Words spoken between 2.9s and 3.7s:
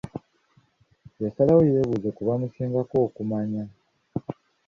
okumanya.